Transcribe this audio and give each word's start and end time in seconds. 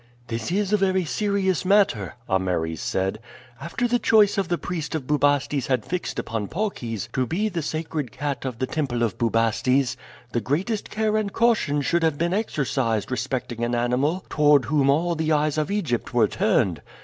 "This 0.29 0.51
is 0.51 0.73
a 0.73 0.77
very 0.77 1.05
serious 1.05 1.63
matter," 1.63 2.15
Ameres 2.27 2.81
said. 2.81 3.19
"After 3.61 3.87
the 3.87 3.99
choice 3.99 4.35
of 4.39 4.47
the 4.47 4.57
priest 4.57 4.95
of 4.95 5.05
Bubastes 5.05 5.67
had 5.67 5.85
fixed 5.85 6.17
upon 6.17 6.47
Paucis 6.47 7.07
to 7.13 7.27
be 7.27 7.49
the 7.49 7.61
sacred 7.61 8.11
cat 8.11 8.43
of 8.43 8.57
the 8.57 8.65
temple 8.65 9.03
of 9.03 9.19
Bubastes, 9.19 9.95
the 10.31 10.41
greatest 10.41 10.89
care 10.89 11.15
and 11.17 11.31
caution 11.31 11.83
should 11.83 12.01
have 12.01 12.17
been 12.17 12.33
exercised 12.33 13.11
respecting 13.11 13.63
an 13.63 13.75
animal 13.75 14.25
toward 14.27 14.65
whom 14.65 14.89
all 14.89 15.13
the 15.13 15.31
eyes 15.31 15.59
of 15.59 15.69
Egypt 15.69 16.15
were 16.15 16.27
turned. 16.27 16.81